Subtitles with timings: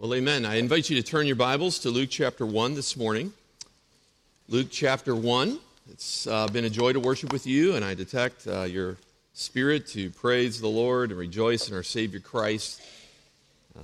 [0.00, 0.46] Well, amen.
[0.46, 3.34] I invite you to turn your Bibles to Luke chapter 1 this morning.
[4.48, 5.58] Luke chapter 1.
[5.90, 8.96] It's uh, been a joy to worship with you, and I detect uh, your
[9.34, 12.80] spirit to praise the Lord and rejoice in our Savior Christ.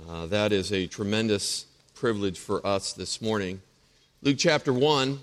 [0.09, 3.61] Uh, that is a tremendous privilege for us this morning.
[4.23, 5.19] Luke chapter 1.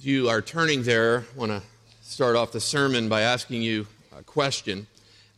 [0.00, 1.62] If you are turning there, I want to
[2.02, 3.86] start off the sermon by asking you
[4.18, 4.88] a question.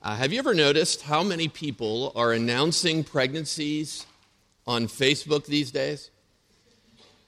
[0.02, 4.06] Uh, have you ever noticed how many people are announcing pregnancies
[4.66, 6.10] on Facebook these days?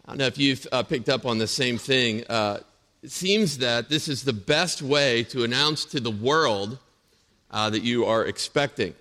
[0.06, 2.24] I don't know if you've uh, picked up on the same thing.
[2.30, 2.60] Uh,
[3.02, 6.78] it seems that this is the best way to announce to the world
[7.50, 8.94] uh, that you are expecting.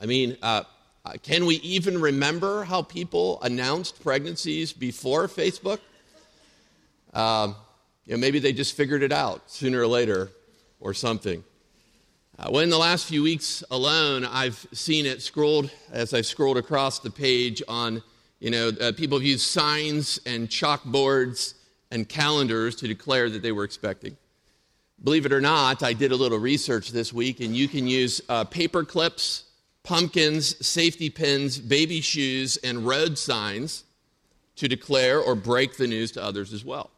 [0.00, 0.64] I mean, uh,
[1.04, 5.78] uh, can we even remember how people announced pregnancies before Facebook?
[7.12, 7.54] Um,
[8.04, 10.32] you know, maybe they just figured it out sooner or later
[10.80, 11.44] or something.
[12.36, 16.56] Uh, well, in the last few weeks alone, I've seen it scrolled as I've scrolled
[16.56, 18.02] across the page on,
[18.40, 21.54] you know, uh, people have used signs and chalkboards
[21.92, 24.16] and calendars to declare that they were expecting.
[25.04, 28.20] Believe it or not, I did a little research this week, and you can use
[28.28, 29.44] uh, paper clips,
[29.84, 33.84] pumpkins, safety pins, baby shoes, and road signs
[34.56, 36.90] to declare or break the news to others as well.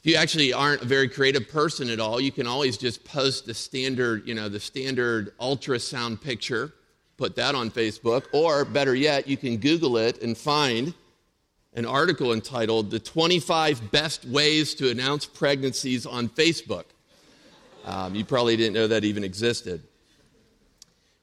[0.00, 3.46] If you actually aren't a very creative person at all, you can always just post
[3.46, 6.72] the standard, you know, the standard ultrasound picture,
[7.16, 10.94] put that on Facebook, or better yet, you can Google it and find
[11.74, 16.84] an article entitled The 25 Best Ways to Announce Pregnancies on Facebook.
[17.84, 19.82] Um, you probably didn't know that even existed.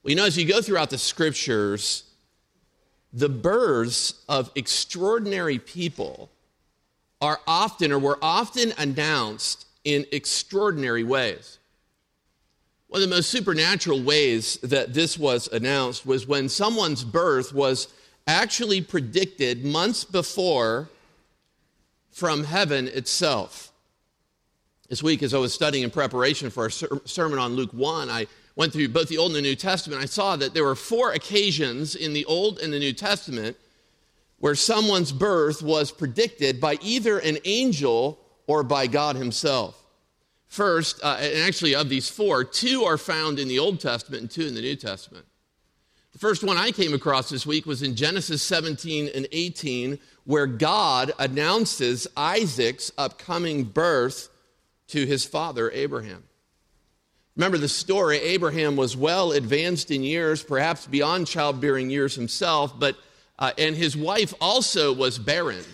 [0.04, 2.04] Well, you know, as you go throughout the scriptures,
[3.14, 6.30] the births of extraordinary people
[7.22, 11.60] are often or were often announced in extraordinary ways.
[12.88, 17.88] One of the most supernatural ways that this was announced was when someone's birth was
[18.28, 20.90] actually predicted months before
[22.12, 23.72] from heaven itself.
[24.90, 28.10] This week, as I was studying in preparation for our ser- sermon on Luke 1,
[28.10, 30.02] I went through both the Old and the New Testament.
[30.02, 33.58] I saw that there were four occasions in the Old and the New Testament
[34.40, 39.82] where someone's birth was predicted by either an angel or by God Himself.
[40.48, 44.32] First, uh, and actually of these four, two are found in the Old Testament and
[44.32, 45.26] two in the New Testament.
[46.14, 50.48] The first one I came across this week was in Genesis 17 and 18, where
[50.48, 54.30] God announces Isaac's upcoming birth
[54.88, 56.24] to his father, Abraham.
[57.36, 62.96] Remember the story Abraham was well advanced in years, perhaps beyond childbearing years himself, but
[63.38, 65.66] uh, and his wife also was barren.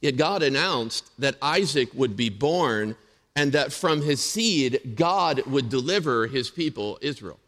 [0.00, 2.96] Yet God announced that Isaac would be born
[3.36, 7.38] and that from his seed, God would deliver his people, Israel.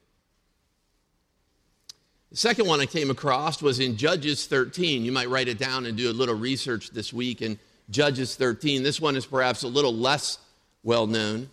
[2.31, 5.05] The second one I came across was in Judges 13.
[5.05, 7.59] You might write it down and do a little research this week in
[7.91, 8.83] Judges 13.
[8.83, 10.39] This one is perhaps a little less
[10.83, 11.51] well known.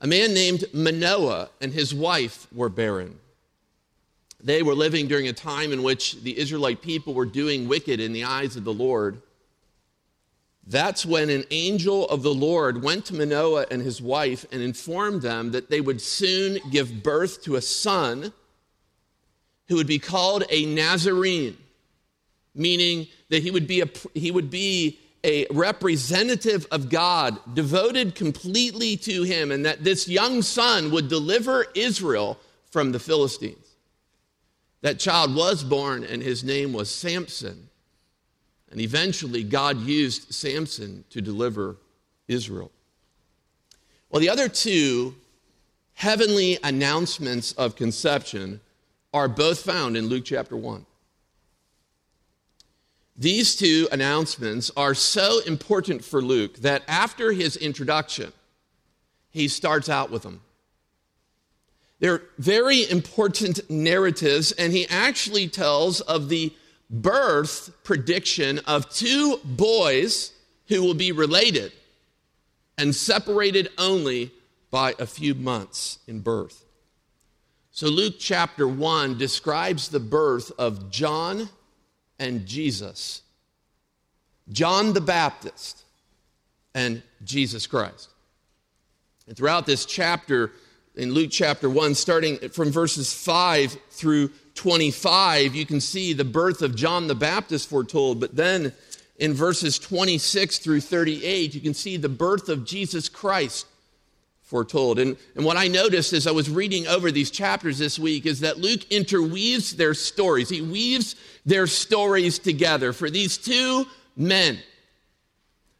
[0.00, 3.18] A man named Manoah and his wife were barren.
[4.40, 8.12] They were living during a time in which the Israelite people were doing wicked in
[8.12, 9.20] the eyes of the Lord.
[10.66, 15.22] That's when an angel of the Lord went to Manoah and his wife and informed
[15.22, 18.32] them that they would soon give birth to a son
[19.68, 21.56] who would be called a Nazarene,
[22.54, 28.96] meaning that he would be a, he would be a representative of God, devoted completely
[28.98, 32.38] to him, and that this young son would deliver Israel
[32.70, 33.67] from the Philistines.
[34.80, 37.68] That child was born, and his name was Samson.
[38.70, 41.76] And eventually, God used Samson to deliver
[42.28, 42.70] Israel.
[44.10, 45.14] Well, the other two
[45.94, 48.60] heavenly announcements of conception
[49.12, 50.86] are both found in Luke chapter 1.
[53.16, 58.32] These two announcements are so important for Luke that after his introduction,
[59.30, 60.40] he starts out with them.
[62.00, 66.52] They're very important narratives, and he actually tells of the
[66.90, 70.32] birth prediction of two boys
[70.68, 71.72] who will be related
[72.76, 74.30] and separated only
[74.70, 76.64] by a few months in birth.
[77.72, 81.48] So, Luke chapter 1 describes the birth of John
[82.18, 83.22] and Jesus,
[84.50, 85.84] John the Baptist
[86.74, 88.08] and Jesus Christ.
[89.26, 90.52] And throughout this chapter,
[90.98, 96.60] in Luke chapter 1, starting from verses 5 through 25, you can see the birth
[96.60, 98.18] of John the Baptist foretold.
[98.18, 98.72] But then
[99.16, 103.66] in verses 26 through 38, you can see the birth of Jesus Christ
[104.42, 104.98] foretold.
[104.98, 108.40] And, and what I noticed as I was reading over these chapters this week is
[108.40, 110.48] that Luke interweaves their stories.
[110.48, 111.14] He weaves
[111.46, 112.92] their stories together.
[112.92, 113.86] For these two
[114.16, 114.58] men,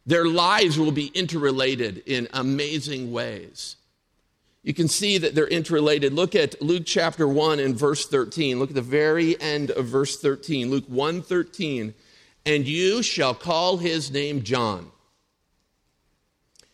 [0.05, 3.75] their lives will be interrelated in amazing ways.
[4.63, 6.13] You can see that they're interrelated.
[6.13, 8.59] Look at Luke chapter 1 and verse 13.
[8.59, 10.69] Look at the very end of verse 13.
[10.69, 11.93] Luke 1 13.
[12.45, 14.91] And you shall call his name John.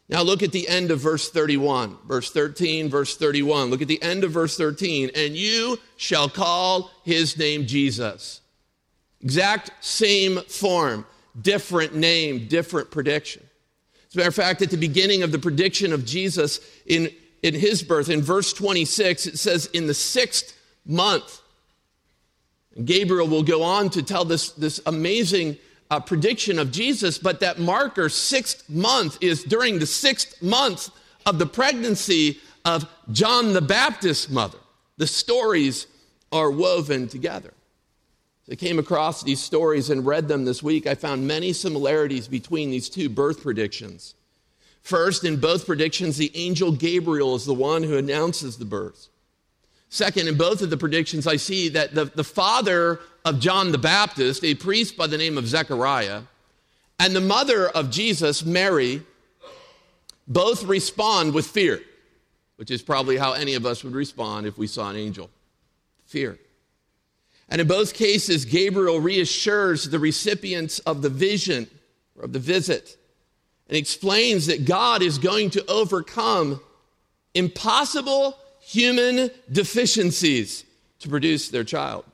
[0.08, 1.98] Now look at the end of verse 31.
[2.08, 3.70] Verse 13, verse 31.
[3.70, 5.12] Look at the end of verse 13.
[5.16, 8.42] And you shall call his name Jesus.
[9.22, 11.06] Exact same form,
[11.40, 13.44] different name, different prediction.
[14.08, 17.10] As a matter of fact, at the beginning of the prediction of Jesus in,
[17.42, 21.42] in his birth, in verse 26, it says, In the sixth month.
[22.84, 25.58] Gabriel will go on to tell this, this amazing
[25.90, 30.90] uh, prediction of Jesus, but that marker, sixth month, is during the sixth month
[31.26, 34.58] of the pregnancy of John the Baptist's mother.
[34.98, 35.88] The stories
[36.32, 37.54] are woven together.
[38.50, 42.70] I came across these stories and read them this week, I found many similarities between
[42.70, 44.14] these two birth predictions.
[44.86, 49.08] First, in both predictions, the angel Gabriel is the one who announces the birth.
[49.90, 53.80] Second, in both of the predictions, I see that the, the father of John the
[53.80, 56.22] Baptist, a priest by the name of Zechariah,
[57.00, 59.02] and the mother of Jesus, Mary,
[60.28, 61.82] both respond with fear,
[62.58, 65.32] which is probably how any of us would respond if we saw an angel
[66.06, 66.38] fear.
[67.50, 71.68] And in both cases, Gabriel reassures the recipients of the vision
[72.22, 72.98] of the visit
[73.68, 76.60] and explains that God is going to overcome
[77.34, 80.64] impossible human deficiencies
[81.00, 82.06] to produce their child.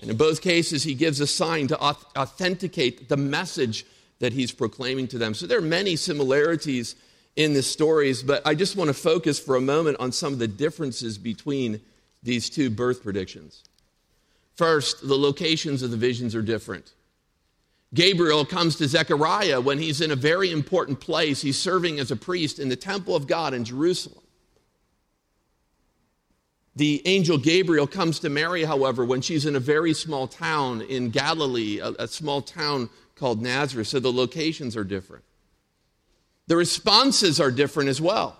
[0.00, 3.84] And in both cases, he gives a sign to authenticate the message
[4.18, 5.34] that he's proclaiming to them.
[5.34, 6.96] So there are many similarities
[7.36, 10.38] in the stories, but I just want to focus for a moment on some of
[10.38, 11.80] the differences between
[12.22, 13.62] these two birth predictions.
[14.56, 16.92] First, the locations of the visions are different.
[17.92, 21.42] Gabriel comes to Zechariah when he's in a very important place.
[21.42, 24.22] He's serving as a priest in the temple of God in Jerusalem.
[26.76, 31.10] The angel Gabriel comes to Mary, however, when she's in a very small town in
[31.10, 35.24] Galilee, a, a, small town called Nazareth, so the locations are different.
[36.46, 38.36] The responses are different as well.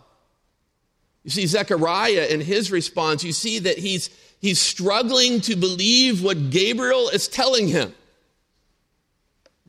[1.25, 4.11] You see, Zechariah in his response, you see that he's,
[4.41, 7.93] he's struggling to believe what Gabriel is telling him.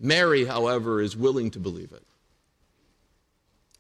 [0.01, 2.03] Mary, however, is willing to believe it.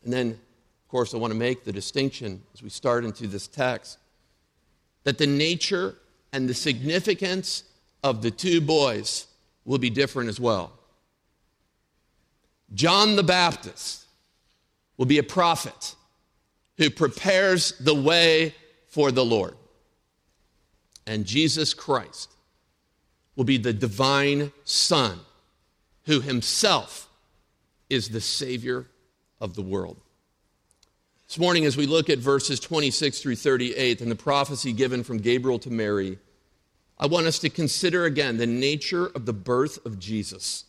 [0.03, 3.47] And then, of course, I want to make the distinction as we start into this
[3.47, 3.97] text
[5.03, 5.95] that the nature
[6.31, 7.63] and the significance
[8.03, 9.25] of the two boys
[9.65, 10.71] will be different as well.
[12.73, 14.05] John the Baptist
[14.97, 15.95] will be a prophet
[16.77, 18.53] who prepares the way
[18.87, 19.55] for the Lord.
[21.07, 22.31] And Jesus Christ
[23.35, 25.19] will be the divine Son
[26.11, 27.07] who himself
[27.89, 28.85] is the Savior
[29.39, 30.01] of the world.
[31.25, 35.19] This morning, as we look at verses 26 through 38 and the prophecy given from
[35.19, 36.19] Gabriel to Mary,
[36.99, 40.65] I want us to consider again the nature of the birth of Jesus.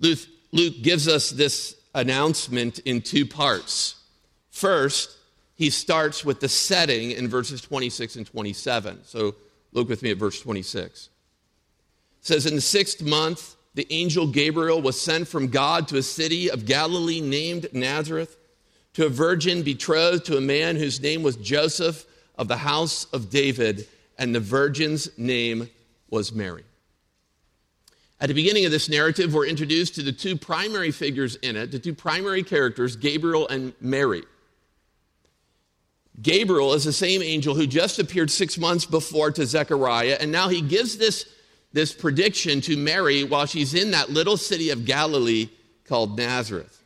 [0.00, 0.18] Luke,
[0.50, 4.02] Luke gives us this announcement in two parts.
[4.50, 5.16] First,
[5.54, 9.04] he starts with the setting in verses 26 and 27.
[9.04, 9.36] So
[9.70, 11.08] look with me at verse 26.
[12.20, 16.02] It says, In the sixth month, the angel Gabriel was sent from God to a
[16.02, 18.36] city of Galilee named Nazareth
[18.94, 23.30] to a virgin betrothed to a man whose name was Joseph of the house of
[23.30, 23.86] David,
[24.18, 25.68] and the virgin's name
[26.08, 26.64] was Mary.
[28.20, 31.72] At the beginning of this narrative, we're introduced to the two primary figures in it,
[31.72, 34.22] the two primary characters, Gabriel and Mary.
[36.22, 40.48] Gabriel is the same angel who just appeared six months before to Zechariah, and now
[40.48, 41.28] he gives this,
[41.74, 45.50] this prediction to Mary while she's in that little city of Galilee
[45.84, 46.80] called Nazareth.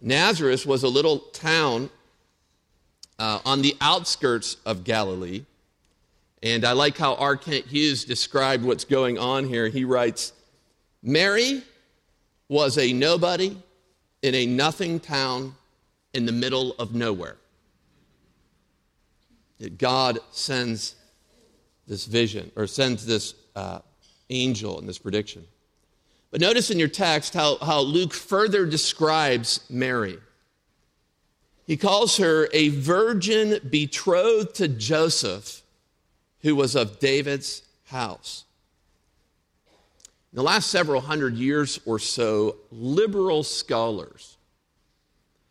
[0.00, 1.90] Nazareth was a little town
[3.18, 5.44] uh, on the outskirts of Galilee.
[6.40, 7.36] And I like how R.
[7.36, 9.68] Kent Hughes described what's going on here.
[9.68, 10.32] He writes
[11.02, 11.62] Mary
[12.48, 13.56] was a nobody
[14.22, 15.56] in a nothing town
[16.12, 17.36] in the middle of nowhere.
[19.78, 20.94] God sends
[21.86, 23.80] this vision or sends this uh,
[24.30, 25.44] angel in this prediction.
[26.30, 30.18] But notice in your text how, how Luke further describes Mary.
[31.66, 35.62] He calls her a virgin betrothed to Joseph,
[36.42, 38.44] who was of David's house.
[40.32, 44.36] In the last several hundred years or so, liberal scholars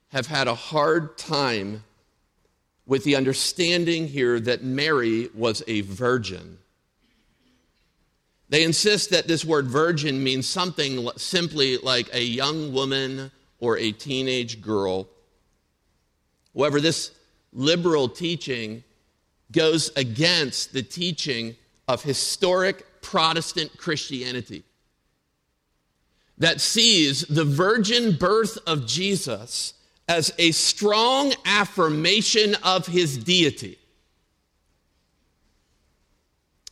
[0.10, 1.84] have had a hard time
[2.86, 6.58] with the understanding here that Mary was a virgin.
[8.50, 13.92] They insist that this word virgin means something simply like a young woman or a
[13.92, 15.08] teenage girl.
[16.56, 17.12] However, this
[17.52, 18.84] liberal teaching
[19.52, 21.56] goes against the teaching
[21.88, 24.64] of historic Protestant Christianity
[26.38, 29.74] that sees the virgin birth of Jesus
[30.08, 33.78] as a strong affirmation of his deity.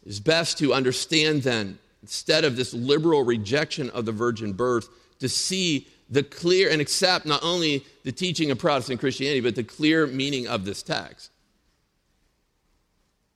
[0.06, 5.30] It's best to understand then, instead of this liberal rejection of the virgin birth, to
[5.30, 10.08] see the clear and accept not only the teaching of Protestant Christianity, but the clear
[10.08, 11.32] meaning of this text.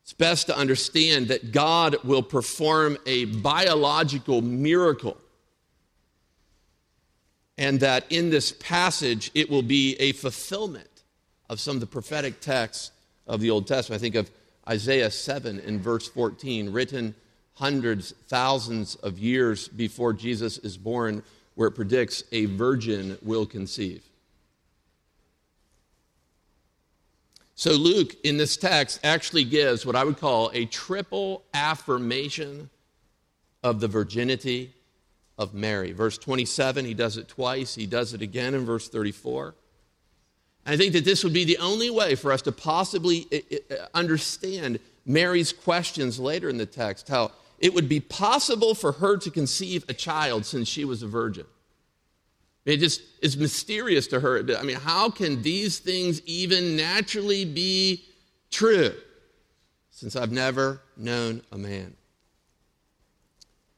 [0.04, 5.18] It's best to understand that God will perform a biological miracle
[7.58, 11.04] and that in this passage it will be a fulfillment
[11.50, 12.92] of some of the prophetic texts
[13.28, 14.00] of the Old Testament.
[14.00, 14.32] I think of
[14.68, 17.16] Isaiah 7 in verse 14, written
[17.54, 21.24] hundreds, thousands of years before Jesus is born,
[21.56, 24.04] where it predicts a virgin will conceive.
[27.58, 32.70] So, Luke in this text actually gives what I would call a triple affirmation
[33.64, 34.74] of the virginity
[35.38, 35.92] of Mary.
[35.92, 39.56] Verse 27, he does it twice, he does it again in verse 34.
[40.66, 43.42] And I think that this would be the only way for us to possibly eh,
[43.52, 48.94] eh, eh, understand Mary's questions later in the text, how it would be possible for
[48.94, 51.46] her to conceive a child since she was a virgin.
[52.66, 54.44] It just is mysterious to her.
[54.58, 58.04] I mean, how can these things even naturally be
[58.50, 58.94] true
[59.92, 61.96] since I've never known a man?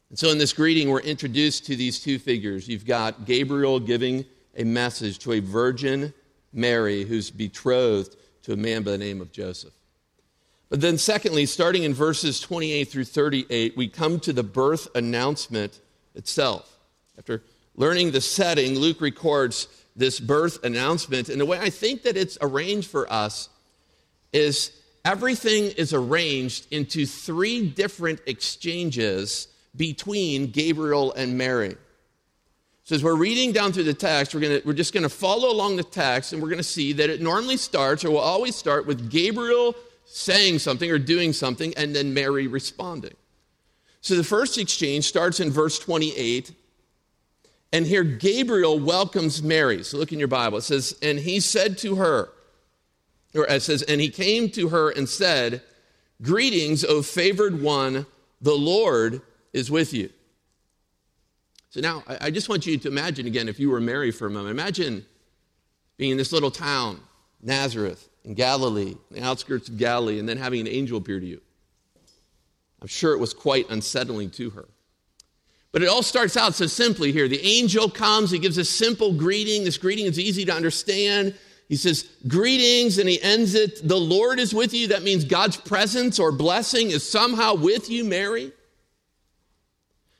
[0.09, 2.67] And so in this greeting, we're introduced to these two figures.
[2.67, 6.13] You've got Gabriel giving a message to a virgin
[6.53, 9.73] Mary who's betrothed to a man by the name of Joseph.
[10.69, 15.79] But then, secondly, starting in verses 28 through 38, we come to the birth announcement
[16.15, 16.77] itself.
[17.17, 17.41] After
[17.75, 21.29] learning the setting, Luke records this birth announcement.
[21.29, 23.49] And the way I think that it's arranged for us
[24.33, 24.71] is
[25.05, 29.47] everything is arranged into three different exchanges
[29.77, 31.77] between Gabriel and Mary.
[32.83, 35.51] So as we're reading down through the text, we're, gonna, we're just going to follow
[35.51, 38.55] along the text and we're going to see that it normally starts or will always
[38.55, 43.13] start with Gabriel saying something or doing something and then Mary responding.
[43.99, 46.53] So the first exchange starts in verse 28.
[47.73, 49.83] And here Gabriel welcomes Mary.
[49.83, 50.59] So look in your Bible.
[50.59, 52.29] It says, And he said to her,
[53.35, 55.61] or it says, And he came to her and said,
[56.21, 58.05] Greetings, O favored one,
[58.39, 59.21] the Lord
[59.53, 60.09] is with you.
[61.69, 64.29] So now I just want you to imagine again, if you were Mary for a
[64.29, 65.05] moment, imagine
[65.97, 67.01] being in this little town,
[67.41, 71.25] Nazareth, in Galilee, in the outskirts of Galilee, and then having an angel appear to
[71.25, 71.41] you.
[72.81, 74.67] I'm sure it was quite unsettling to her.
[75.71, 77.27] But it all starts out so simply here.
[77.27, 79.63] The angel comes, he gives a simple greeting.
[79.63, 81.35] This greeting is easy to understand.
[81.67, 84.87] He says, Greetings, and he ends it, The Lord is with you.
[84.87, 88.53] That means God's presence or blessing is somehow with you, Mary.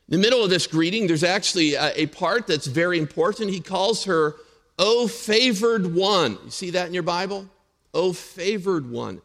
[0.09, 3.49] In the middle of this greeting, there's actually a, a part that's very important.
[3.49, 4.35] He calls her,
[4.79, 6.37] O favored one.
[6.45, 7.47] You see that in your Bible?
[7.93, 9.21] O favored one.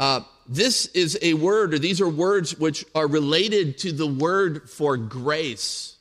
[0.00, 4.68] Uh, this is a word, or these are words which are related to the word
[4.68, 5.96] for grace.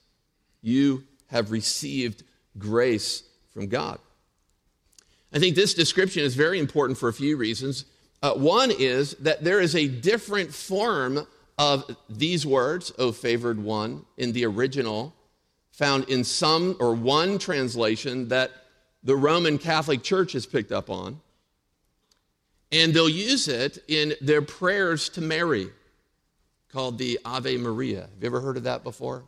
[0.61, 2.23] You have received
[2.57, 3.99] grace from God.
[5.31, 7.85] I think this description is very important for a few reasons.
[8.23, 14.05] Uh, one is that there is a different form of these words, O favored one,
[14.17, 15.13] in the original,
[15.71, 18.51] found in some or one translation that
[19.03, 21.21] the Roman Catholic Church has picked up on.
[22.71, 25.69] And they'll use it in their prayers to Mary,
[26.71, 28.01] called the Ave Maria.
[28.01, 29.23] Have you ever heard of that before?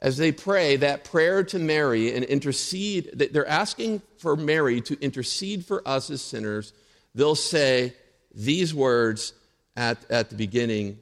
[0.00, 5.64] As they pray that prayer to Mary and intercede, they're asking for Mary to intercede
[5.64, 6.72] for us as sinners.
[7.14, 7.94] They'll say
[8.34, 9.32] these words
[9.76, 10.98] at, at the beginning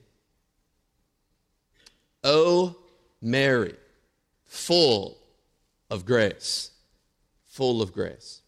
[2.24, 2.74] O
[3.20, 3.74] Mary,
[4.46, 5.18] full
[5.90, 6.70] of grace,
[7.46, 8.40] full of grace.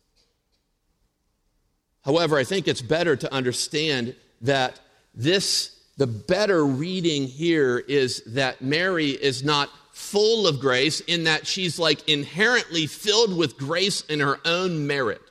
[2.04, 4.80] However, I think it's better to understand that
[5.14, 11.47] this, the better reading here is that Mary is not full of grace in that
[11.47, 15.23] she's like inherently filled with grace in her own merit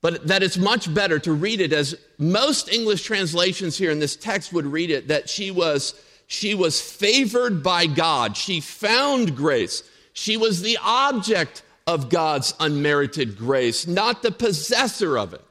[0.00, 4.16] but that it's much better to read it as most English translations here in this
[4.16, 5.94] text would read it that she was
[6.28, 8.36] she was favored by God.
[8.36, 9.82] She found grace.
[10.12, 15.44] She was the object of God's unmerited grace, not the possessor of it,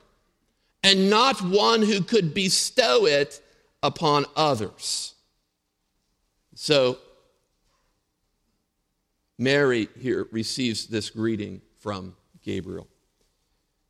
[0.84, 3.42] and not one who could bestow it
[3.82, 5.16] upon others.
[6.54, 7.00] So,
[9.40, 12.88] Mary here receives this greeting from Gabriel.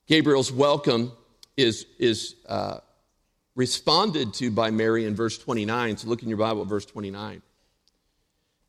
[0.08, 1.12] Gabriel's welcome
[1.58, 2.80] is, is uh,
[3.56, 5.98] responded to by Mary in verse 29.
[5.98, 7.36] So look in your Bible verse 29.
[7.36, 7.42] It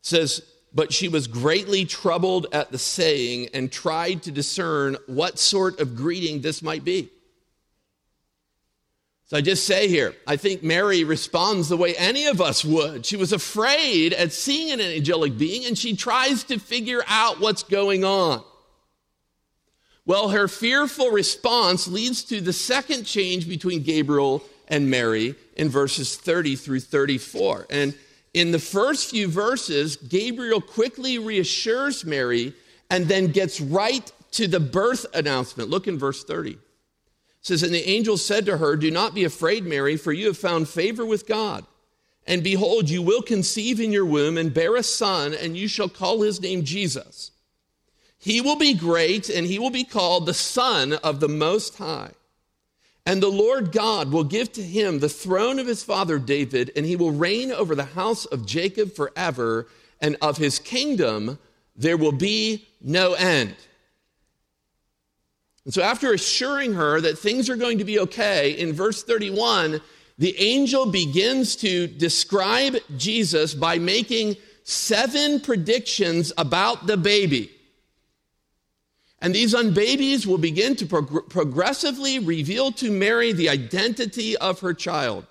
[0.01, 0.41] says,
[0.73, 5.95] But she was greatly troubled at the saying and tried to discern what sort of
[5.95, 7.09] greeting this might be.
[9.27, 13.05] So I just say here, I think Mary responds the way any of us would.
[13.05, 17.61] She was afraid at seeing an angelic being and she tries to figure out what's
[17.61, 18.43] going on.
[20.09, 26.17] Well, her fearful response leads to the second change between Gabriel and Mary in verses
[26.17, 27.67] 30 through 34.
[27.69, 27.93] And
[28.33, 32.55] in the first few verses, Gabriel quickly reassures Mary
[32.89, 35.69] and then gets right to the birth announcement.
[35.69, 36.57] Look in verse 30
[37.41, 40.39] says, And the angel said to her, Do not be afraid, Mary, for you have
[40.39, 41.67] found favor with God.
[42.25, 45.87] And behold, you will conceive in your womb and bear a son, and you shall
[45.87, 47.29] call his name Jesus.
[48.19, 52.11] He will be great, and he will be called the Son of the Most High.
[53.05, 56.85] And the Lord God will give to him the throne of his father David, and
[56.85, 59.67] he will reign over the house of Jacob forever,
[60.01, 61.39] and of his kingdom
[61.75, 63.55] there will be no end.
[65.63, 69.79] And so, after assuring her that things are going to be okay, in verse 31,
[70.17, 77.51] the angel begins to describe Jesus by making seven predictions about the baby.
[79.21, 84.73] And these unbabies will begin to prog- progressively reveal to Mary the identity of her
[84.73, 85.25] child.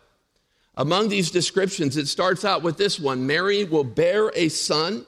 [0.77, 5.07] Among these descriptions, it starts out with this one Mary will bear a son,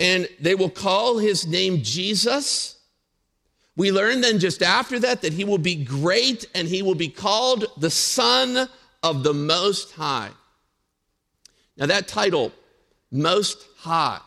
[0.00, 2.74] and they will call his name Jesus
[3.76, 7.08] we learn then just after that that he will be great and he will be
[7.08, 8.68] called the Son
[9.02, 10.30] of the Most High.
[11.76, 12.52] Now, that title,
[13.10, 14.20] Most High,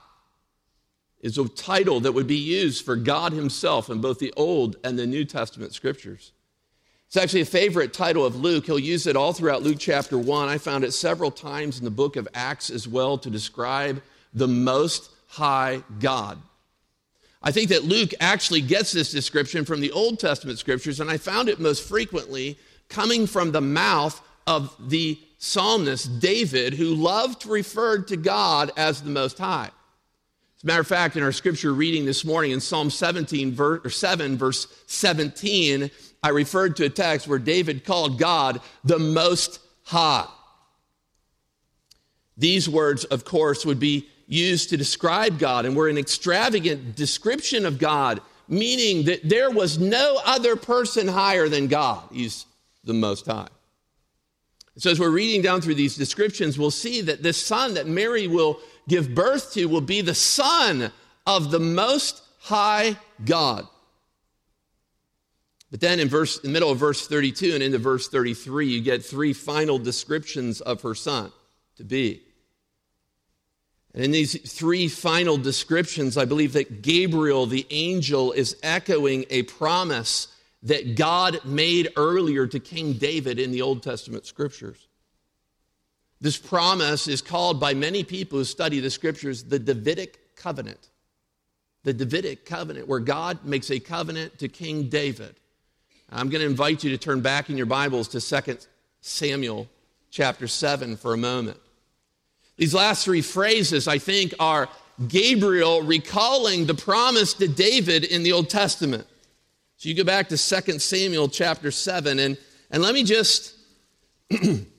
[1.28, 4.98] is a title that would be used for God Himself in both the Old and
[4.98, 6.32] the New Testament scriptures.
[7.08, 8.66] It's actually a favorite title of Luke.
[8.66, 10.50] He'll use it all throughout Luke chapter 1.
[10.50, 14.02] I found it several times in the book of Acts as well to describe
[14.34, 16.38] the Most High God.
[17.44, 21.18] I think that Luke actually gets this description from the Old Testament scriptures, and I
[21.18, 22.58] found it most frequently
[22.90, 29.02] coming from the mouth of the psalmist David, who loved to refer to God as
[29.02, 29.70] the Most High.
[30.58, 33.82] As a matter of fact, in our scripture reading this morning in Psalm 17, verse,
[33.86, 35.92] or 7, verse 17,
[36.24, 40.26] I referred to a text where David called God the Most High.
[42.38, 47.64] These words, of course, would be used to describe God, and were an extravagant description
[47.64, 52.04] of God, meaning that there was no other person higher than God.
[52.12, 52.48] He's
[52.84, 53.48] the Most High.
[54.78, 58.28] So, as we're reading down through these descriptions, we'll see that this son that Mary
[58.28, 60.92] will give birth to will be the son
[61.26, 63.68] of the Most High God.
[65.70, 68.82] But then in verse in the middle of verse 32 and into verse 33, you
[68.82, 71.32] get three final descriptions of her son
[71.76, 72.22] to be.
[73.94, 79.44] And in these three final descriptions, I believe that Gabriel, the angel, is echoing a
[79.44, 80.28] promise
[80.64, 84.87] that God made earlier to King David in the Old Testament scriptures.
[86.20, 90.90] This promise is called by many people who study the scriptures the Davidic covenant.
[91.84, 95.36] The Davidic covenant, where God makes a covenant to King David.
[96.10, 98.58] I'm going to invite you to turn back in your Bibles to 2
[99.02, 99.68] Samuel
[100.10, 101.60] chapter 7 for a moment.
[102.58, 104.70] These last three phrases, I think, are
[105.08, 109.06] Gabriel recalling the promise to David in the Old Testament.
[109.78, 112.38] So you go back to 2 Samuel chapter 7, and,
[112.72, 113.54] and let me just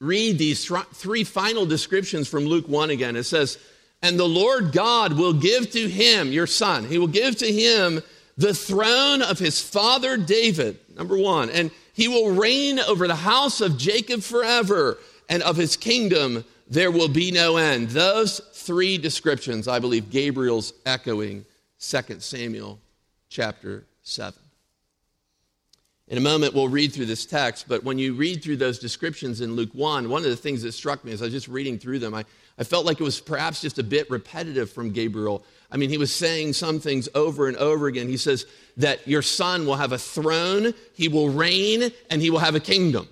[0.00, 3.16] read these th- three final descriptions from Luke 1 again.
[3.16, 3.58] It says,
[4.02, 8.02] And the Lord God will give to him, your son, he will give to him
[8.36, 13.60] the throne of his father David, number one, and he will reign over the house
[13.60, 14.96] of Jacob forever,
[15.28, 17.90] and of his kingdom there will be no end.
[17.90, 21.44] Those three descriptions, I believe Gabriel's echoing
[21.80, 22.78] 2 Samuel
[23.28, 24.49] chapter 7.
[26.10, 29.40] In a moment, we'll read through this text, but when you read through those descriptions
[29.40, 31.78] in Luke 1, one of the things that struck me as I was just reading
[31.78, 32.24] through them, I,
[32.58, 35.44] I felt like it was perhaps just a bit repetitive from Gabriel.
[35.70, 38.08] I mean, he was saying some things over and over again.
[38.08, 38.44] He says
[38.76, 42.60] that your son will have a throne, he will reign, and he will have a
[42.60, 43.08] kingdom.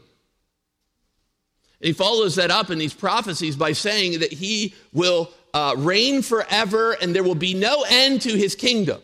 [1.81, 6.21] And he follows that up in these prophecies by saying that he will uh, reign
[6.21, 9.01] forever and there will be no end to his kingdom.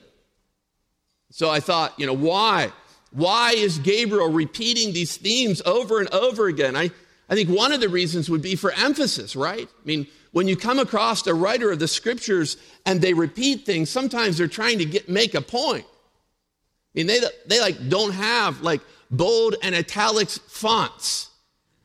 [1.31, 2.73] So I thought, you know, why?
[3.15, 6.75] Why is Gabriel repeating these themes over and over again?
[6.75, 6.91] I,
[7.29, 9.69] I think one of the reasons would be for emphasis, right?
[9.69, 13.89] I mean, when you come across a writer of the scriptures and they repeat things,
[13.89, 15.85] sometimes they're trying to get, make a point.
[15.87, 18.81] I mean, they, they like don't have like
[19.13, 21.31] bold and italics fonts.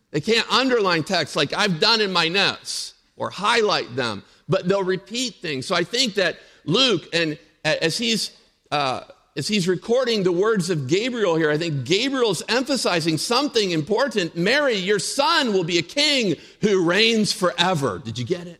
[0.10, 4.84] They can't underline text like I've done in my notes or highlight them, but they'll
[4.84, 5.68] repeat things.
[5.68, 8.36] So I think that Luke, and as he's
[8.72, 9.02] uh,
[9.40, 14.36] as he's recording the words of Gabriel here, I think Gabriel's emphasizing something important.
[14.36, 18.00] Mary, your son will be a king who reigns forever.
[18.04, 18.60] Did you get it?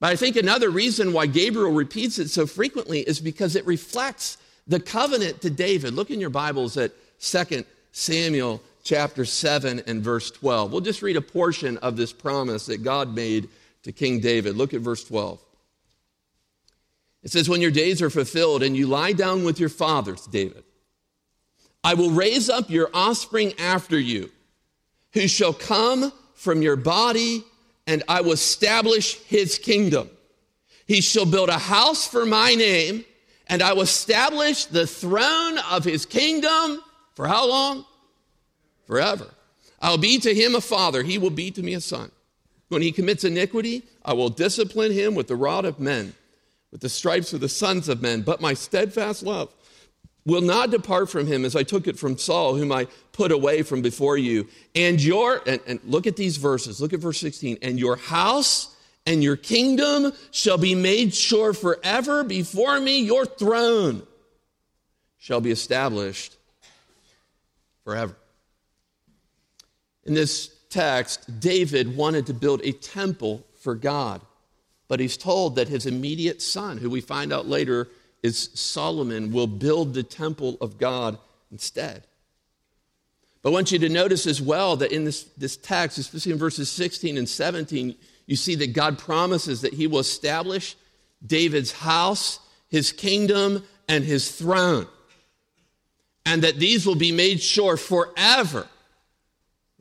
[0.00, 4.38] But I think another reason why Gabriel repeats it so frequently is because it reflects
[4.66, 5.92] the covenant to David.
[5.92, 7.62] Look in your Bibles at 2
[7.92, 10.72] Samuel chapter 7 and verse 12.
[10.72, 13.50] We'll just read a portion of this promise that God made
[13.82, 14.56] to King David.
[14.56, 15.43] Look at verse 12.
[17.24, 20.62] It says, When your days are fulfilled and you lie down with your fathers, David,
[21.82, 24.30] I will raise up your offspring after you,
[25.12, 27.44] who shall come from your body,
[27.86, 30.08] and I will establish his kingdom.
[30.86, 33.04] He shall build a house for my name
[33.46, 36.82] and I will establish the throne of his kingdom
[37.14, 37.84] for how long?
[38.86, 39.26] Forever.
[39.80, 42.10] I'll be to him a father, he will be to me a son.
[42.68, 46.14] When he commits iniquity, I will discipline him with the rod of men,
[46.74, 48.22] with the stripes of the sons of men.
[48.22, 49.54] But my steadfast love
[50.26, 53.62] will not depart from him as I took it from Saul, whom I put away
[53.62, 54.48] from before you.
[54.74, 58.74] And your, and, and look at these verses, look at verse 16, and your house
[59.06, 63.02] and your kingdom shall be made sure forever before me.
[63.02, 64.02] Your throne
[65.18, 66.36] shall be established
[67.84, 68.16] forever.
[70.02, 74.20] In this text, David wanted to build a temple for God,
[74.88, 77.88] but he's told that his immediate son, who we find out later
[78.22, 81.18] is Solomon, will build the temple of God
[81.50, 82.06] instead.
[83.42, 86.38] But I want you to notice as well that in this, this text, especially in
[86.38, 87.94] verses 16 and 17,
[88.26, 90.76] you see that God promises that he will establish
[91.24, 94.86] David's house, his kingdom, and his throne.
[96.24, 98.66] And that these will be made sure forever.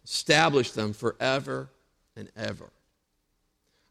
[0.04, 1.70] Establish them forever
[2.18, 2.70] and ever.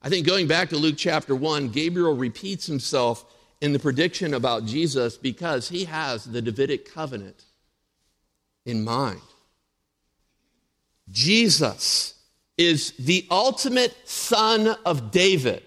[0.02, 3.24] I think going back to Luke chapter 1, Gabriel repeats himself
[3.60, 7.44] in the prediction about Jesus because he has the Davidic covenant
[8.66, 9.20] in mind.
[11.08, 12.14] Jesus
[12.58, 15.62] is the ultimate son of David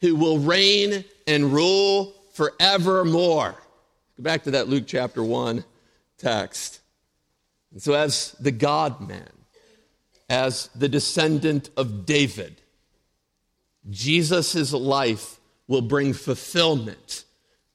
[0.00, 3.54] who will reign and rule forevermore.
[4.16, 5.62] Go back to that Luke chapter 1
[6.16, 6.80] text.
[7.72, 9.28] And so, as the God man,
[10.30, 12.59] as the descendant of David,
[13.88, 17.24] Jesus' life will bring fulfillment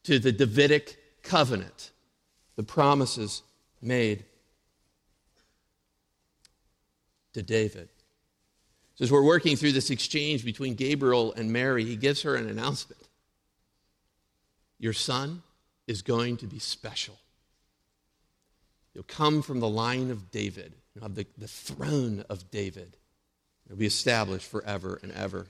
[0.03, 1.91] to the Davidic covenant,
[2.55, 3.41] the promises
[3.81, 4.23] made
[7.33, 7.89] to David.
[8.95, 12.47] So, as we're working through this exchange between Gabriel and Mary, he gives her an
[12.47, 13.01] announcement
[14.79, 15.43] Your son
[15.87, 17.17] is going to be special.
[18.93, 22.95] You'll come from the line of David, have the, the throne of David.
[23.65, 25.47] It'll be established forever and ever.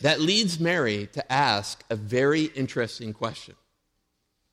[0.00, 3.54] That leads Mary to ask a very interesting question.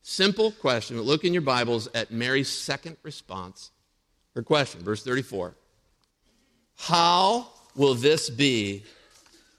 [0.02, 3.72] Simple question, but look in your Bibles at Mary's second response.
[4.36, 5.56] Her question, verse 34
[6.76, 8.84] how will this be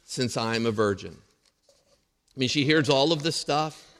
[0.03, 1.17] since I am a virgin?
[1.17, 3.93] I mean, she hears all of this stuff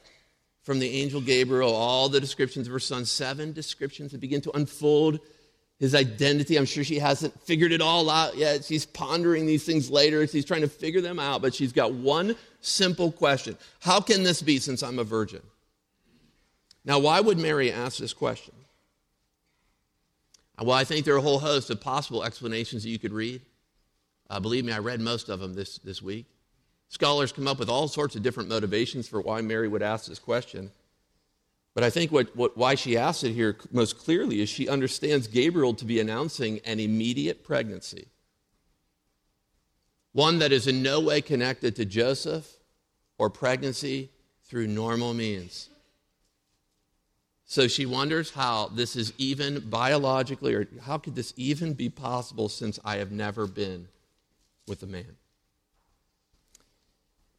[0.61, 4.51] from the angel Gabriel, all the descriptions of her son, seven descriptions that begin to
[4.57, 5.19] unfold
[5.83, 6.55] his identity.
[6.55, 8.63] I'm sure she hasn't figured it all out yet.
[8.63, 10.25] She's pondering these things later.
[10.25, 14.41] She's trying to figure them out, but she's got one simple question How can this
[14.41, 15.41] be since I'm a virgin?
[16.85, 18.53] Now, why would Mary ask this question?
[20.57, 23.41] Well, I think there are a whole host of possible explanations that you could read.
[24.29, 26.27] Uh, believe me, I read most of them this, this week.
[26.87, 30.19] Scholars come up with all sorts of different motivations for why Mary would ask this
[30.19, 30.71] question.
[31.73, 35.27] But I think what, what, why she asks it here most clearly is she understands
[35.27, 38.07] Gabriel to be announcing an immediate pregnancy,
[40.11, 42.57] one that is in no way connected to Joseph
[43.17, 44.11] or pregnancy
[44.43, 45.69] through normal means.
[47.45, 52.49] So she wonders how this is even biologically, or how could this even be possible
[52.49, 53.87] since I have never been
[54.67, 55.17] with a man?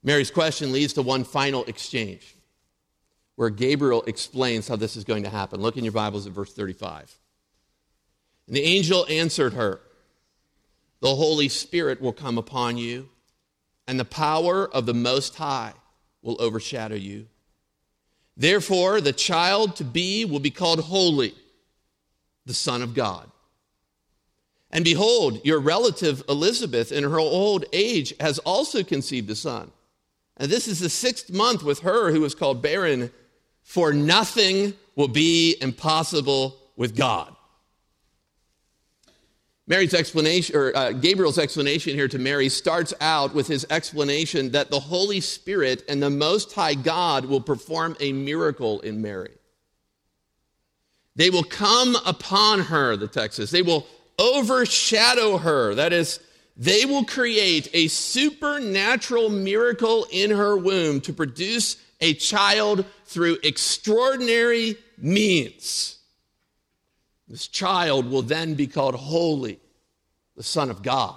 [0.02, 2.34] Mary's question leads to one final exchange
[3.36, 5.60] where Gabriel explains how this is going to happen.
[5.60, 7.18] Look in your Bibles at verse 35.
[8.46, 9.80] And the angel answered her,
[11.00, 13.08] The Holy Spirit will come upon you,
[13.88, 15.72] and the power of the Most High
[16.22, 17.26] will overshadow you.
[18.36, 21.34] Therefore, the child to be will be called holy,
[22.46, 23.30] the Son of God.
[24.70, 29.70] And behold, your relative Elizabeth, in her old age, has also conceived a son.
[30.36, 33.12] And this is the sixth month with her who was called barren,
[33.64, 37.34] for nothing will be impossible with God.
[39.66, 44.70] Mary's explanation, or uh, Gabriel's explanation here to Mary starts out with his explanation that
[44.70, 49.32] the Holy Spirit and the Most High God will perform a miracle in Mary.
[51.16, 53.50] They will come upon her, the text says.
[53.50, 53.86] They will
[54.18, 55.74] overshadow her.
[55.74, 56.20] That is,
[56.58, 64.76] they will create a supernatural miracle in her womb to produce a child through extraordinary
[64.98, 65.98] means.
[67.28, 69.58] This child will then be called holy,
[70.36, 71.16] the Son of God.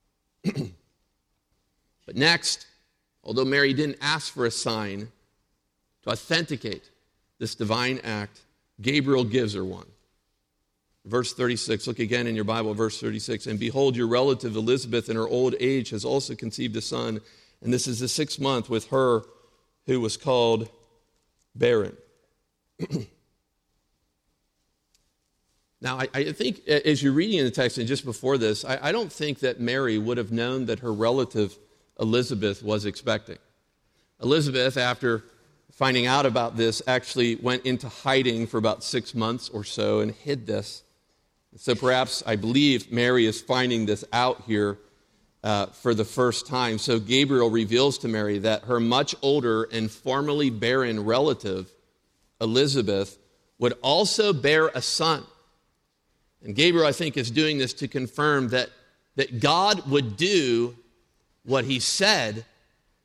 [0.44, 2.66] but next,
[3.22, 5.08] although Mary didn't ask for a sign
[6.02, 6.90] to authenticate
[7.38, 8.40] this divine act,
[8.80, 9.86] Gabriel gives her one.
[11.04, 13.46] Verse 36, look again in your Bible, verse 36.
[13.46, 17.20] And behold, your relative Elizabeth in her old age has also conceived a son,
[17.62, 19.22] and this is the sixth month with her
[19.88, 20.68] who was called
[21.56, 21.96] barren.
[25.80, 28.88] Now, I, I, think as you're reading in the text and just before this, I,
[28.88, 31.56] I don't think that Mary would have known that her relative
[32.00, 33.38] Elizabeth was expecting.
[34.20, 35.22] Elizabeth, after
[35.70, 40.10] finding out about this, actually went into hiding for about six months or so and
[40.10, 40.82] hid this.
[41.56, 44.78] So perhaps I believe Mary is finding this out here
[45.42, 46.78] uh, for the first time.
[46.78, 51.72] So Gabriel reveals to Mary that her much older and formerly barren relative,
[52.40, 53.18] Elizabeth,
[53.58, 55.24] would also bear a son.
[56.42, 58.70] And Gabriel, I think, is doing this to confirm that,
[59.16, 60.76] that God would do
[61.44, 62.44] what he said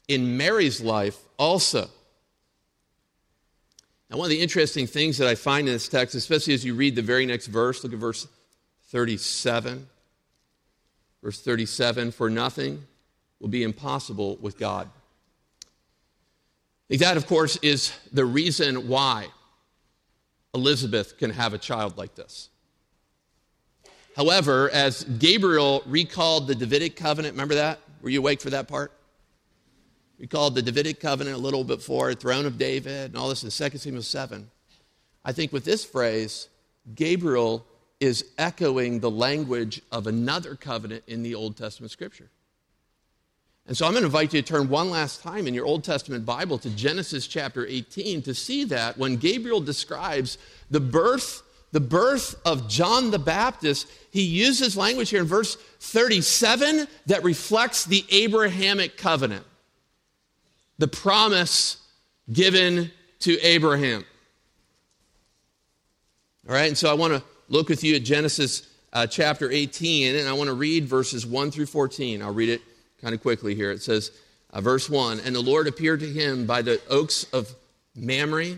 [0.08, 1.88] in Mary's life also.
[4.10, 6.76] Now, one of the interesting things that I find in this text, especially as you
[6.76, 8.28] read the very next verse, look at verse
[8.90, 9.88] 37.
[11.24, 12.86] Verse 37 For nothing
[13.40, 14.90] will be impossible with God.
[16.90, 19.28] That, of course, is the reason why
[20.54, 22.50] Elizabeth can have a child like this.
[24.16, 27.80] However, as Gabriel recalled the Davidic covenant, remember that?
[28.04, 28.92] Were you awake for that part?
[30.20, 33.78] Recalled the Davidic covenant a little before, throne of David, and all this in 2
[33.78, 34.52] Samuel 7.
[35.26, 36.50] I think with this phrase,
[36.94, 37.66] Gabriel
[38.04, 42.30] is echoing the language of another covenant in the Old Testament scripture.
[43.66, 45.86] And so I'm going to invite you to turn one last time in your Old
[45.86, 50.38] Testament Bible to Genesis chapter 18 to see that when Gabriel describes
[50.70, 56.88] the birth the birth of John the Baptist, he uses language here in verse 37
[57.08, 59.44] that reflects the Abrahamic covenant,
[60.78, 61.78] the promise
[62.32, 64.06] given to Abraham.
[66.48, 70.16] All right, and so I want to look with you at Genesis uh, chapter 18,
[70.16, 72.22] and I want to read verses 1 through 14.
[72.22, 72.62] I'll read it
[73.02, 73.72] kind of quickly here.
[73.72, 74.12] It says,
[74.52, 77.54] uh, verse 1 And the Lord appeared to him by the oaks of
[77.96, 78.58] Mamre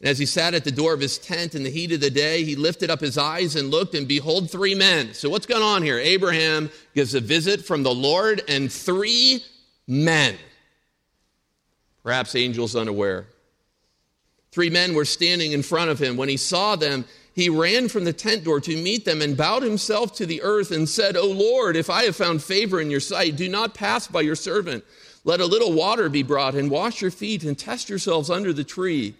[0.00, 2.10] and as he sat at the door of his tent in the heat of the
[2.10, 5.12] day, he lifted up his eyes and looked, and behold, three men.
[5.12, 5.98] So, what's going on here?
[5.98, 9.42] Abraham gives a visit from the Lord, and three
[9.88, 10.36] men,
[12.04, 13.26] perhaps angels unaware.
[14.52, 16.16] Three men were standing in front of him.
[16.16, 17.04] When he saw them,
[17.38, 20.70] he ran from the tent door to meet them and bowed himself to the earth
[20.70, 24.08] and said, O Lord, if I have found favor in your sight, do not pass
[24.08, 24.84] by your servant.
[25.24, 28.64] Let a little water be brought and wash your feet and test yourselves under the
[28.64, 29.14] tree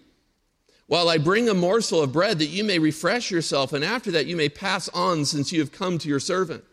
[0.89, 4.25] while I bring a morsel of bread that you may refresh yourself, and after that
[4.25, 6.63] you may pass on since you have come to your servant.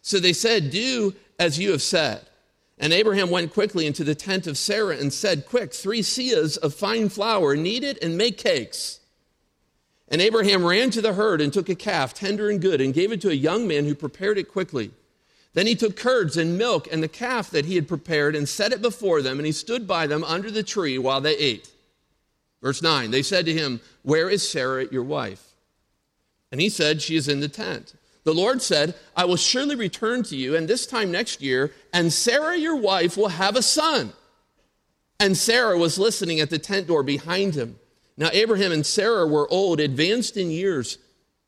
[0.00, 2.24] So they said, Do as you have said.
[2.78, 6.72] And Abraham went quickly into the tent of Sarah and said, Quick, three seahs of
[6.72, 9.00] fine flour, knead it and make cakes.
[10.08, 13.10] And Abraham ran to the herd and took a calf, tender and good, and gave
[13.10, 14.90] it to a young man who prepared it quickly.
[15.54, 18.72] Then he took curds and milk and the calf that he had prepared and set
[18.72, 21.70] it before them, and he stood by them under the tree while they ate.
[22.60, 25.54] Verse 9, they said to him, Where is Sarah, your wife?
[26.50, 27.94] And he said, She is in the tent.
[28.24, 32.12] The Lord said, I will surely return to you, and this time next year, and
[32.12, 34.12] Sarah, your wife, will have a son.
[35.20, 37.78] And Sarah was listening at the tent door behind him.
[38.16, 40.98] Now, Abraham and Sarah were old, advanced in years.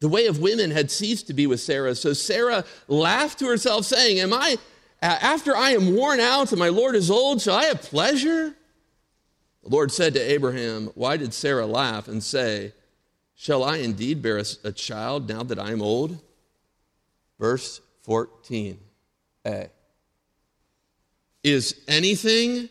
[0.00, 1.94] The way of women had ceased to be with Sarah.
[1.94, 4.58] So Sarah laughed to herself, saying, Am I,
[5.00, 8.54] after I am worn out and my Lord is old, shall I have pleasure?
[9.62, 12.72] The Lord said to Abraham, Why did Sarah laugh and say,
[13.34, 16.18] Shall I indeed bear a, child now that I am old?
[17.38, 18.76] Verse 14a.
[21.44, 22.70] Is anything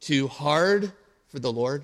[0.00, 0.92] too hard
[1.28, 1.82] for the Lord?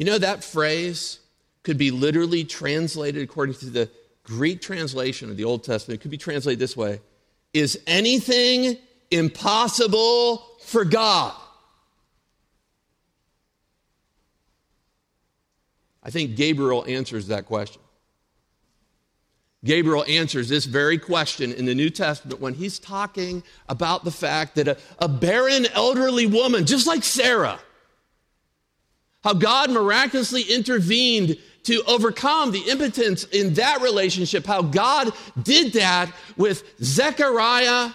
[0.00, 1.18] You know, that phrase
[1.62, 3.90] could be literally translated according to the
[4.22, 6.00] Greek translation of the Old Testament.
[6.00, 7.02] It could be translated this way
[7.52, 8.78] Is anything
[9.10, 11.34] impossible for God?
[16.02, 17.82] I think Gabriel answers that question.
[19.66, 24.54] Gabriel answers this very question in the New Testament when he's talking about the fact
[24.54, 27.60] that a, a, barren elderly woman, just like Sarah,
[29.22, 36.10] how God miraculously intervened to overcome the impotence in that relationship, how God did that
[36.36, 37.90] with Zechariah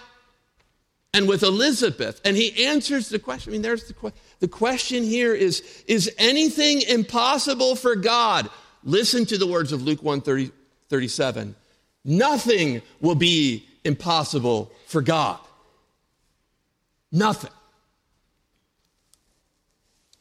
[1.12, 2.20] and with Elizabeth.
[2.24, 3.50] And he answers the question.
[3.50, 4.20] I mean, there's the question.
[4.38, 8.48] The question here is Is anything impossible for God?
[8.84, 10.52] Listen to the words of Luke 1 30,
[10.88, 11.56] 37.
[12.04, 15.40] Nothing will be impossible for God.
[17.10, 17.50] Nothing.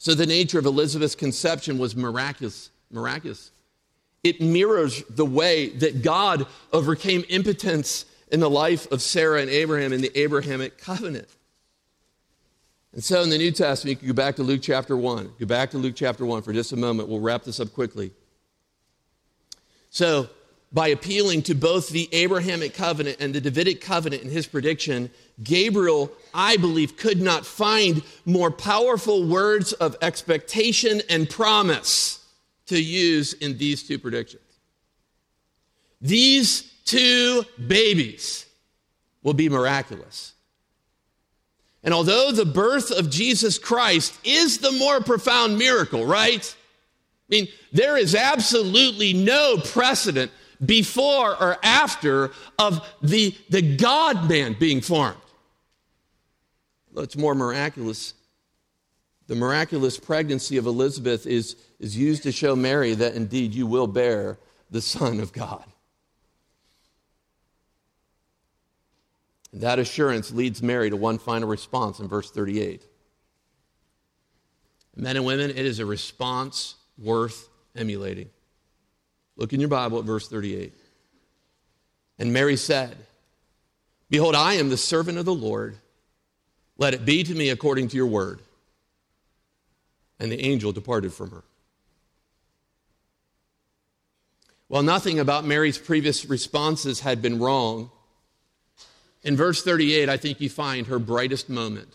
[0.06, 2.70] So the nature of Elizabeth's conception was miraculous.
[2.92, 3.50] Miraculous.
[4.24, 9.92] It mirrors the way that God overcame impotence in the life of Sarah and Abraham
[9.94, 11.28] in the Abrahamic covenant.
[12.94, 15.32] And so in the New Testament, you can go back to Luke chapter 1.
[15.40, 17.10] Go back to Luke chapter 1 for just a moment.
[17.10, 18.12] We'll wrap this up quickly.
[19.90, 20.30] So,
[20.72, 25.10] by appealing to both the Abrahamic covenant and the Davidic covenant in his prediction,
[25.44, 32.26] Gabriel, I believe, could not find more powerful words of expectation and promise
[32.68, 34.42] to use in these two predictions.
[36.02, 38.46] These two babies
[39.24, 40.34] will be miraculous.
[41.84, 46.56] And although the birth of Jesus Christ is the more profound miracle, right?
[47.30, 50.32] I mean, there is absolutely no precedent
[50.64, 55.18] before or after of the, the God man being formed.
[56.98, 58.14] It's more miraculous.
[59.28, 63.88] The miraculous pregnancy of Elizabeth is, is used to show Mary that indeed you will
[63.88, 64.38] bear
[64.70, 65.66] the Son of God.
[69.52, 72.84] And that assurance leads Mary to one final response in verse 38.
[74.96, 78.30] Men and women, it is a response worth emulating.
[79.38, 80.74] Look in your Bible at verse 38.
[82.20, 82.96] And Mary said,
[84.10, 85.78] Behold, I am the servant of the Lord.
[86.78, 88.42] Let it be to me according to your word.
[90.20, 91.44] And the angel departed from her.
[94.68, 97.92] While nothing about Mary's previous responses had been wrong,
[99.24, 101.90] in verse 38, I think you find her brightest moment.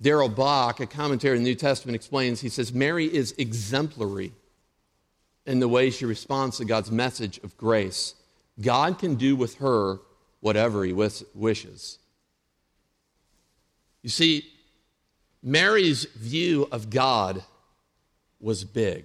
[0.00, 4.32] Darrell Bock, a commentary in the New Testament, explains he says, Mary is exemplary
[5.46, 8.14] in the way she responds to God's message of grace.
[8.60, 9.98] God can do with her
[10.40, 11.98] whatever he wishes.
[14.06, 14.46] You see,
[15.42, 17.42] Mary's view of God
[18.38, 19.04] was big,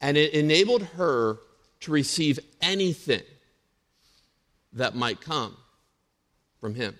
[0.00, 1.38] and it enabled her
[1.80, 3.24] to receive anything
[4.74, 5.56] that might come
[6.60, 6.96] from him.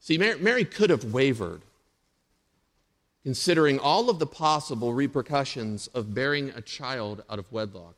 [0.00, 1.62] See, Mary, could have wavered,
[3.22, 7.94] considering all of the possible repercussions of bearing a child out of wedlock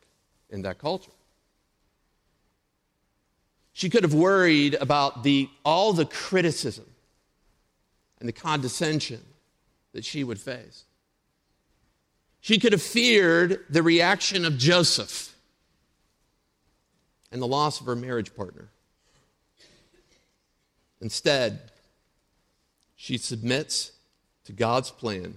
[0.49, 1.11] in that culture.
[3.79, 6.85] She could have worried about the, all the criticism
[8.19, 9.21] and the condescension
[9.93, 10.83] that she would face.
[12.41, 15.33] She could have feared the reaction of Joseph
[17.31, 18.67] and the loss of her marriage partner.
[20.99, 21.71] Instead,
[22.97, 23.93] she submits
[24.43, 25.35] to God's plan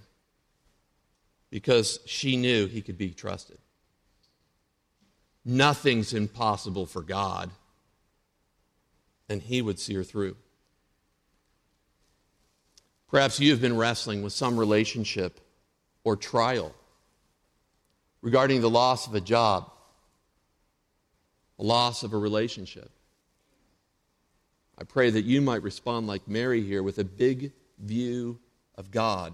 [1.48, 3.58] because she knew he could be trusted.
[5.44, 7.48] Nothing's impossible for God,
[9.32, 10.36] and he would see her through.
[13.10, 15.40] Perhaps you have been wrestling with some relationship
[16.04, 16.74] or trial
[18.20, 19.70] regarding the loss of a job
[21.58, 22.90] a loss of a relationship.
[24.76, 28.40] I pray that you might respond like Mary here with a big view
[28.76, 29.32] of God,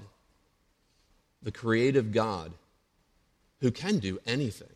[1.43, 2.53] the creative God
[3.61, 4.69] who can do anything.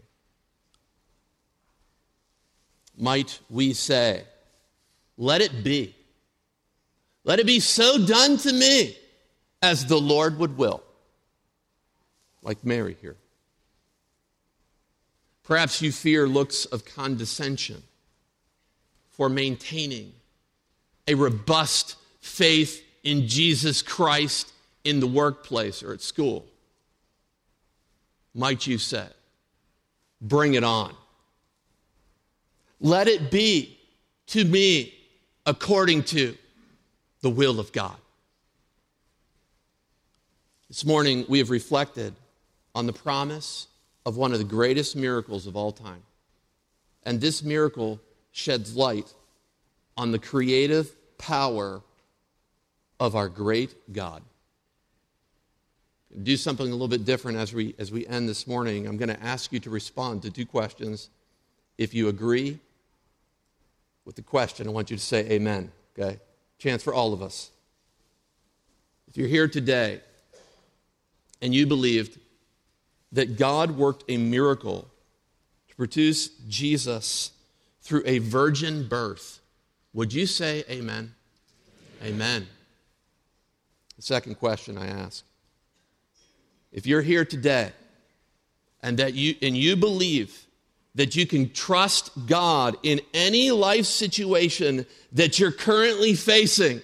[2.96, 4.24] Might we say,
[5.22, 5.94] let it be.
[7.22, 8.96] Let it be so done to me
[9.62, 10.82] as the Lord would will.
[12.42, 13.14] Like Mary here.
[15.44, 17.84] Perhaps you fear looks of condescension
[19.10, 20.12] for maintaining
[21.06, 24.52] a robust faith in Jesus Christ
[24.82, 26.46] in the workplace or at school.
[28.34, 29.06] Might you say,
[30.20, 30.96] bring it on?
[32.80, 33.78] Let it be
[34.28, 34.98] to me
[35.46, 36.36] according to
[37.20, 37.96] the will of God.
[40.68, 42.14] This morning, we have reflected
[42.74, 43.66] on the promise
[44.06, 46.02] of one of the greatest miracles of all time.
[47.04, 49.12] And this miracle sheds light
[49.96, 51.82] on the creative power
[52.98, 54.22] of our great God.
[56.22, 58.86] Do something a little bit different as we, as we end this morning.
[58.86, 61.10] I'm going to ask you to respond to two questions.
[61.78, 62.60] If you agree
[64.04, 66.18] with the question, I want you to say amen, okay?
[66.58, 67.50] Chance for all of us.
[69.08, 70.00] If you're here today
[71.40, 72.18] and you believed
[73.12, 74.88] that God worked a miracle
[75.68, 77.32] to produce Jesus
[77.82, 79.40] through a virgin birth,
[79.92, 81.14] would you say amen?
[82.02, 82.46] Amen.
[83.96, 85.24] The second question I ask
[86.72, 87.72] if you're here today
[88.82, 90.46] and that you and you believe
[90.94, 96.82] that you can trust God in any life situation that you're currently facing,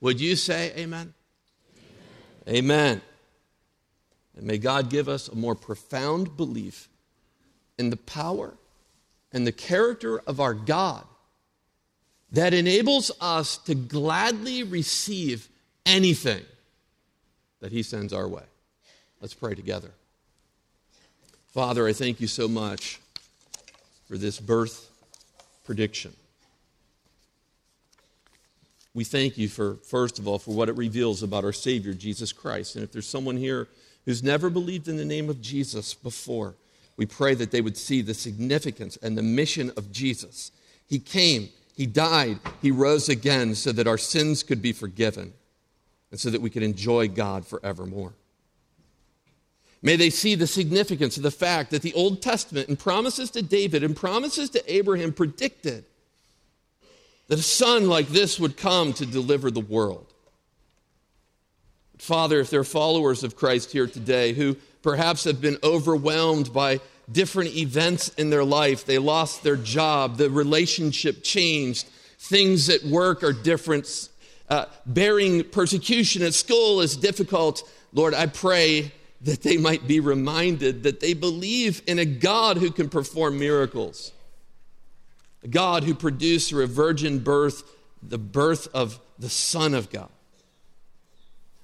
[0.00, 1.14] would you say amen?
[2.46, 2.56] Amen.
[2.56, 3.02] amen.
[4.36, 6.88] And may God give us a more profound belief
[7.78, 8.54] in the power
[9.32, 11.04] and the character of our God
[12.32, 15.48] that enables us to gladly receive
[15.86, 16.42] anything
[17.60, 18.44] that He sends our way.
[19.20, 19.90] Let's pray together.
[21.48, 23.00] Father, I thank you so much
[24.08, 24.90] for this birth
[25.64, 26.14] prediction.
[28.94, 32.32] We thank you for, first of all, for what it reveals about our Savior, Jesus
[32.32, 32.74] Christ.
[32.74, 33.68] And if there's someone here
[34.06, 36.54] who's never believed in the name of Jesus before,
[36.96, 40.50] we pray that they would see the significance and the mission of Jesus.
[40.88, 45.32] He came, He died, He rose again so that our sins could be forgiven
[46.10, 48.14] and so that we could enjoy God forevermore.
[49.80, 53.42] May they see the significance of the fact that the Old Testament and promises to
[53.42, 55.84] David and promises to Abraham predicted
[57.28, 60.12] that a son like this would come to deliver the world.
[61.98, 66.80] Father, if there are followers of Christ here today who perhaps have been overwhelmed by
[67.10, 73.22] different events in their life, they lost their job, the relationship changed, things at work
[73.22, 74.08] are different,
[74.48, 80.84] uh, bearing persecution at school is difficult, Lord, I pray that they might be reminded
[80.84, 84.12] that they believe in a God who can perform miracles,
[85.42, 87.62] a God who produced through a virgin birth
[88.02, 90.10] the birth of the Son of God.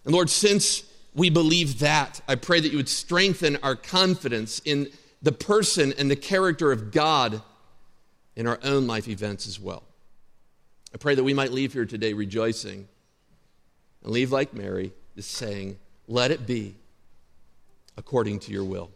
[0.04, 0.84] And Lord, since
[1.14, 4.88] we believe that, I pray that you would strengthen our confidence in
[5.22, 7.40] the person and the character of God
[8.36, 9.84] in our own life events as well.
[10.92, 12.88] I pray that we might leave here today rejoicing
[14.02, 15.78] and leave like Mary, just saying,
[16.08, 16.74] Let it be
[17.96, 18.90] according to your will.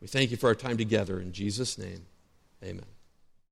[0.00, 1.20] We thank you for our time together.
[1.20, 2.06] In Jesus' name,
[2.62, 2.95] amen.